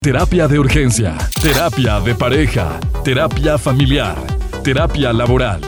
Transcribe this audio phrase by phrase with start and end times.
[0.00, 4.16] Terapia de urgencia, terapia de pareja, terapia familiar,
[4.62, 5.60] terapia laboral.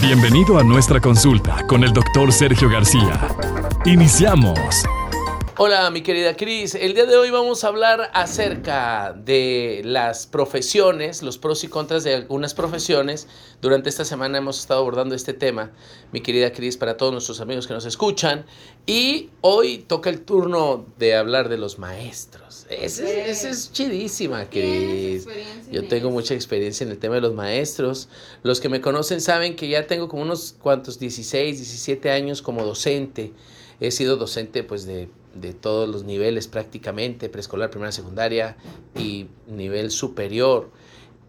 [0.00, 3.26] Bienvenido a nuestra consulta con el doctor Sergio García.
[3.84, 4.56] Iniciamos.
[5.62, 6.74] Hola, mi querida Cris.
[6.74, 12.02] El día de hoy vamos a hablar acerca de las profesiones, los pros y contras
[12.02, 13.28] de algunas profesiones.
[13.60, 15.70] Durante esta semana hemos estado abordando este tema,
[16.12, 18.46] mi querida Cris, para todos nuestros amigos que nos escuchan.
[18.86, 22.64] Y hoy toca el turno de hablar de los maestros.
[22.70, 25.26] Esa es chidísima, Cris.
[25.70, 28.08] Yo tengo mucha experiencia en el tema de los maestros.
[28.42, 32.64] Los que me conocen saben que ya tengo como unos cuantos 16, 17 años como
[32.64, 33.34] docente.
[33.78, 38.56] He sido docente pues de de todos los niveles prácticamente, preescolar, primaria, secundaria
[38.96, 40.70] y nivel superior.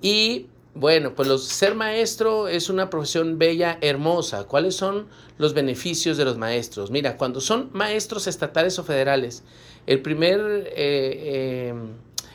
[0.02, 4.46] Y bueno, pues los, ser maestro es una profesión bella, hermosa.
[4.46, 6.92] ¿Cuáles son los beneficios de los maestros?
[6.92, 9.44] Mira, cuando son maestros estatales o federales,
[9.86, 11.74] el primer, eh, eh,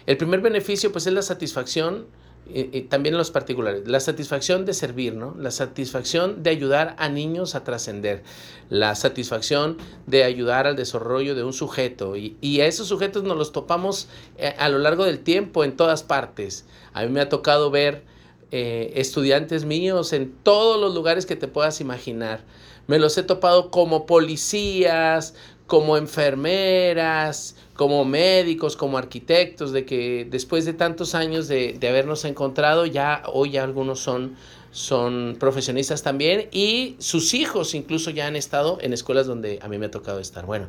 [0.07, 2.07] el primer beneficio pues es la satisfacción
[2.49, 5.35] y, también los particulares, la satisfacción de servir, ¿no?
[5.39, 8.23] La satisfacción de ayudar a niños a trascender,
[8.71, 13.37] la satisfacción de ayudar al desarrollo de un sujeto y, y, a esos sujetos nos
[13.37, 16.67] los topamos eh, a lo largo del tiempo en todas partes.
[16.93, 18.05] A mí me ha tocado ver
[18.53, 22.45] eh, estudiantes míos en todos los lugares que te puedas imaginar.
[22.87, 25.35] Me los he topado como policías,
[25.67, 32.87] como enfermeras, como médicos, como arquitectos, de que después de tantos años de, habernos encontrado,
[32.87, 34.37] ya hoy ya algunos son,
[34.71, 39.79] son profesionistas también y sus hijos incluso ya han estado en escuelas donde a mí
[39.79, 40.47] me ha tocado estar.
[40.47, 40.69] Bueno,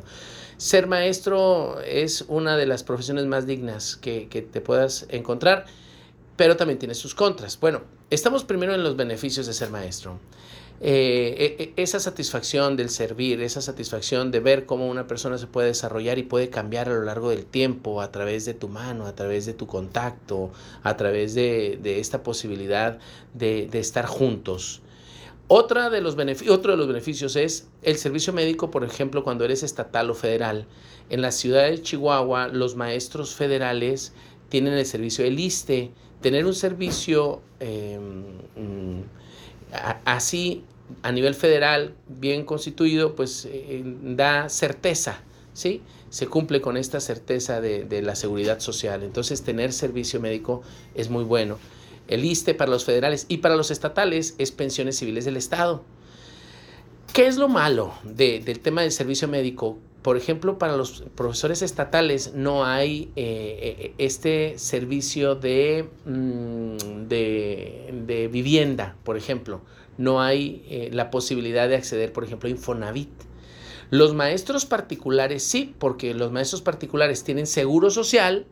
[0.56, 5.66] ser maestro es una de las profesiones más dignas que, que te puedas encontrar,
[6.36, 7.58] pero también tiene sus contras.
[7.60, 10.18] Bueno, estamos primero en los beneficios de ser maestro.
[10.80, 15.48] Eh, e, e, esa satisfacción del servir, esa satisfacción de ver cómo una persona se
[15.48, 19.06] puede desarrollar y puede cambiar a lo largo del tiempo a través de tu mano,
[19.06, 20.52] a través de tu contacto,
[20.84, 22.98] a través de, esta posibilidad
[23.34, 24.80] de, estar juntos.
[25.48, 26.14] Otra de los
[26.48, 30.66] otro de los beneficios es el servicio médico, por ejemplo, cuando eres estatal o federal.
[31.10, 34.12] En la ciudad de Chihuahua, los maestros federales
[34.48, 35.90] tienen el servicio del ISTE.
[36.20, 38.24] Tener un servicio em,
[40.04, 40.64] así
[41.02, 45.20] a nivel federal bien constituido, pues eh, da certeza,
[45.52, 45.82] ¿sí?
[46.10, 49.02] Se cumple con esta certeza de, la seguridad social.
[49.02, 50.62] Entonces, tener servicio médico
[50.94, 51.58] es muy bueno.
[52.08, 55.84] El ISTE para los federales y para los estatales es pensiones civiles del Estado.
[57.12, 59.78] ¿Qué es lo malo del tema del servicio médico?
[60.08, 67.94] Por ejemplo, para los profesores estatales no hay eh, eh, este servicio de, mm, de,
[68.06, 69.60] de vivienda, por ejemplo
[69.98, 73.10] no hay eh, la posibilidad de acceder, por ejemplo, a Infonavit.
[73.90, 78.46] Los maestros particulares sí, porque los maestros particulares tienen seguro social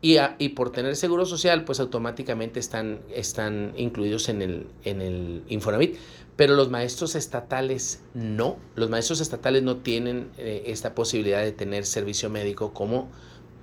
[0.00, 5.42] y, y por tener seguro social, pues automáticamente están, están incluidos en el, en el
[5.48, 5.96] Infonavit.
[6.36, 8.58] Pero los maestros estatales no.
[8.76, 13.10] Los maestros estatales no tienen eh, esta posibilidad de tener servicio médico como,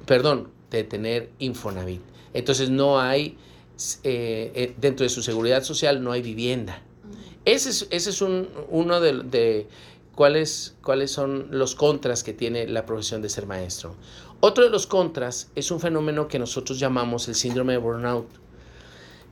[0.06, 2.02] perdón, de tener Infonavit.
[2.34, 3.38] Entonces no hay,
[4.04, 6.82] eh, dentro de su seguridad social no hay vivienda.
[7.46, 9.68] Ese es, ese es un, uno de,
[10.16, 13.96] cuáles, cuáles son los contras que tiene la profesión de ser maestro.
[14.40, 18.28] Otro de los contras es un fenómeno que nosotros llamamos el síndrome de burnout.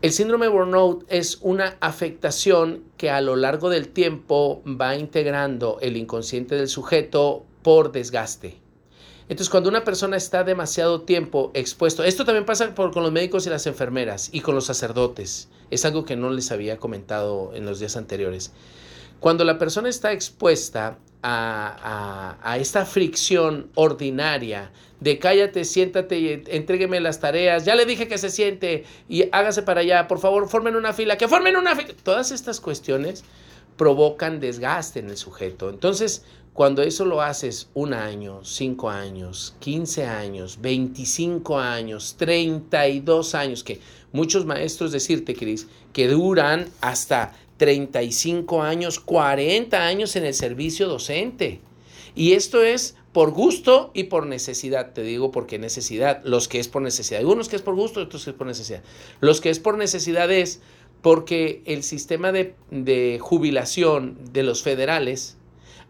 [0.01, 5.77] El síndrome de burnout es una afectación que a lo largo del tiempo va integrando
[5.81, 8.61] el inconsciente del sujeto por desgaste.
[9.29, 13.47] Entonces, cuando una persona está demasiado tiempo expuesto, esto también pasa por, con los médicos
[13.47, 15.47] y las enfermeras y con los sacerdotes.
[15.71, 18.51] Es algo que no les había comentado en los días anteriores.
[19.23, 26.99] Cuando la persona está expuesta a, a, esta fricción ordinaria de cállate, siéntate y entrégueme
[26.99, 30.75] las tareas, ya le dije que se siente y hágase para allá, por favor, formen
[30.75, 31.93] una fila, que formen una fila.
[32.03, 33.23] Todas estas cuestiones
[33.77, 35.69] provocan desgaste en el sujeto.
[35.69, 42.99] Entonces, cuando eso lo haces un año, cinco años, quince años, veinticinco años, treinta y
[42.99, 43.79] dos años, que
[44.11, 51.61] muchos maestros decirte, Cris, que duran hasta 35 años, 40 años en el servicio docente.
[52.15, 54.93] Y esto es por gusto y por necesidad.
[54.93, 57.19] Te digo porque necesidad, los que es por necesidad.
[57.21, 58.83] Hay unos que es por gusto otros que es por necesidad.
[59.19, 60.61] Los que es por necesidad es
[61.01, 65.37] porque el sistema de, de jubilación de los federales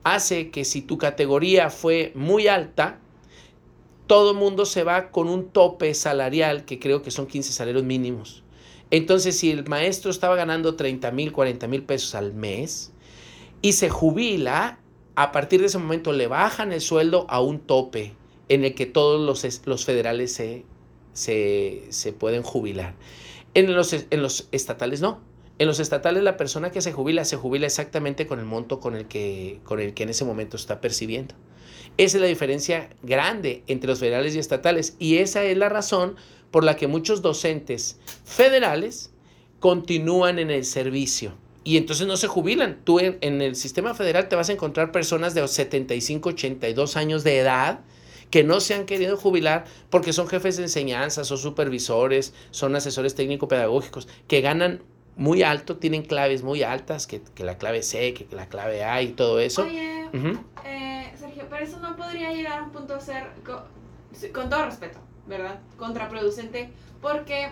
[0.04, 3.00] hace que si tu categoría fue muy alta,
[4.07, 8.44] todo mundo se va con un tope salarial que creo que son 15 salarios mínimos.
[8.94, 12.92] Entonces, si el maestro estaba ganando 30 mil, 40 mil pesos al mes
[13.63, 14.78] y se jubila,
[15.16, 18.13] a partir de ese momento le bajan el sueldo a un tope
[18.50, 20.63] en el que todos los, federales se
[21.13, 22.94] se, pueden jubilar.
[23.56, 25.22] En los, en los estatales no.
[25.57, 28.96] En los estatales la persona que se jubila se jubila exactamente con el monto con
[28.96, 31.34] el que, con el que en ese momento está percibiendo.
[31.98, 36.16] Esa es la diferencia grande entre los federales y estatales y esa es la razón
[36.51, 39.12] por la que muchos docentes federales
[39.60, 42.80] continúan en el servicio y entonces no se jubilan.
[42.84, 47.24] Tú en, en, el sistema federal te vas a encontrar personas de 75, 82 años
[47.24, 47.80] de edad
[48.30, 53.13] que no se han querido jubilar porque son jefes de enseñanza, son supervisores, son asesores
[53.13, 54.81] técnico-pedagógicos, que ganan
[55.16, 59.10] muy alto, tienen claves muy altas, que, la clave C, que, la clave A y
[59.10, 59.62] todo eso.
[59.62, 60.10] Oye,
[60.66, 63.31] eh, Sergio, pero eso no podría llegar a un punto de ser,
[64.33, 65.60] con, todo respeto, ¿verdad?
[65.77, 66.71] Contraproducente,
[67.01, 67.50] porque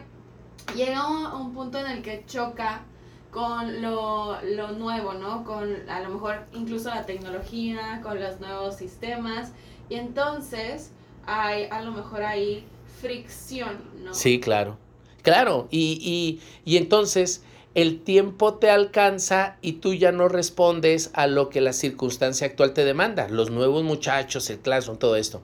[0.75, 2.83] llega a un punto en el que choca
[3.31, 5.43] con lo, lo, nuevo, ¿no?
[5.43, 9.53] Con a lo mejor incluso la tecnología, con los nuevos sistemas.
[9.89, 10.91] Y entonces
[11.25, 12.65] hay a lo mejor ahí
[12.99, 14.13] fricción, ¿no?
[14.13, 14.77] Sí, claro.
[15.21, 17.43] Claro, y, y, y entonces
[17.73, 22.73] el tiempo te alcanza y tú ya no respondes a lo que la circunstancia actual
[22.73, 23.29] te demanda.
[23.29, 25.41] Los nuevos muchachos, el classroom, todo esto.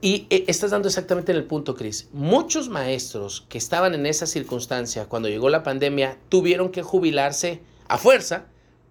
[0.00, 2.08] Y eh, estás dando exactamente en el punto, Cris.
[2.12, 7.98] Muchos maestros que estaban en esa circunstancia cuando llegó la pandemia tuvieron que jubilarse a
[7.98, 8.46] fuerza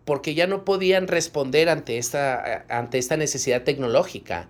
[0.06, 4.48] porque ya no podían responder ante esta, ante esta necesidad tecnológica.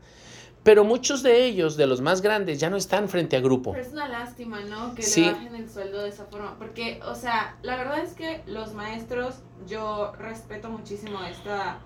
[0.63, 3.71] Pero muchos de ellos, de los más grandes, ya no están frente a grupo.
[3.71, 4.93] Pero es una lástima, ¿no?
[4.93, 6.55] Que le bajen el sueldo de esa forma.
[6.59, 9.35] Porque, o sea, la verdad es que los maestros,
[9.67, 11.79] yo respeto muchísimo esta,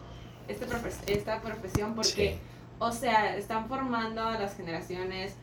[0.47, 0.65] este
[1.07, 2.37] esta profesión porque,
[2.79, 5.35] o sea, están formando a las generaciones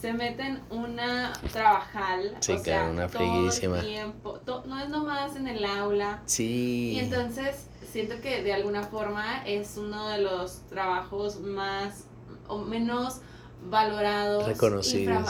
[0.00, 2.36] se meten una trabajal.
[2.40, 4.40] Sí, o sea, una todo el tiempo.
[4.66, 6.22] no es nomás en el aula.
[6.24, 6.92] Sí.
[6.94, 12.06] Y entonces siento que de alguna forma es uno de los trabajos más
[12.50, 13.20] o menos
[13.68, 15.28] valorados, reconocidos,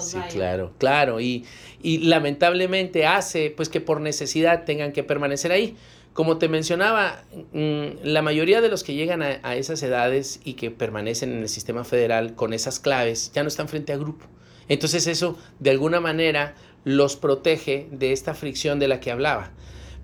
[0.00, 1.44] Sí, claro, claro, y,
[1.82, 5.76] y lamentablemente hace pues que por necesidad tengan que permanecer ahí.
[6.12, 7.22] Como te mencionaba,
[7.52, 11.38] mm, la mayoría de los que llegan a, a, esas edades y que permanecen en
[11.38, 14.26] el sistema federal con esas claves ya no están frente a grupo.
[14.68, 16.54] Entonces eso de alguna manera
[16.84, 19.52] los protege de esta fricción de la que hablaba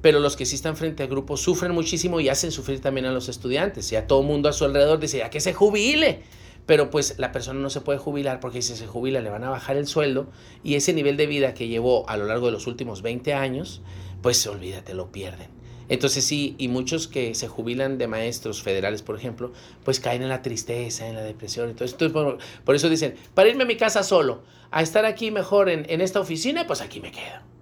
[0.05, 3.11] pero los que sí están frente a grupo sufren muchísimo y hacen sufrir también a
[3.11, 3.91] los estudiantes.
[3.91, 6.21] Y a todo mundo a su alrededor dice, ya que se jubile.
[6.67, 9.51] Pero pues la persona no se puede jubilar porque si se jubila le van a
[9.51, 10.29] bajar el sueldo
[10.63, 13.83] y ese nivel de vida que llevó a lo largo de los últimos 20 años,
[14.23, 15.51] pues olvídate, lo pierden.
[15.89, 19.53] Entonces sí, y muchos que se jubilan de maestros federales, por ejemplo,
[19.85, 21.69] pues caen en la tristeza, en la depresión.
[21.69, 25.69] Entonces, por, por eso dicen, para irme a mi casa solo, a estar aquí mejor
[25.69, 27.54] en, en esta oficina, pues aquí me quedo.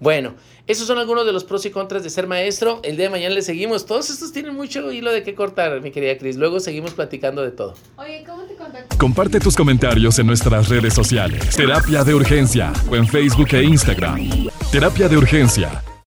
[0.00, 0.34] Bueno,
[0.66, 2.80] esos son algunos de los pros y contras de ser maestro.
[2.82, 3.84] El día de mañana le seguimos.
[3.84, 6.36] Todos estos tienen mucho hilo de qué cortar, mi querida Cris.
[6.36, 7.74] Luego seguimos platicando de todo.
[7.96, 8.98] Oye, ¿cómo te contactas?
[8.98, 11.54] Comparte tus comentarios en nuestras redes sociales.
[11.54, 14.48] Terapia de Urgencia o en Facebook e Instagram.
[14.72, 15.82] Terapia de Urgencia